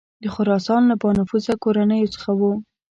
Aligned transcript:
د 0.23 0.25
خراسان 0.33 0.81
له 0.89 0.95
بانفوذه 1.01 1.53
کورنیو 1.63 2.11
څخه 2.15 2.31
وه. 2.39 2.51